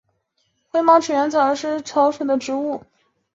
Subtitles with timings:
[0.71, 2.81] 灰毛齿缘草是紫草科齿缘草属的植物。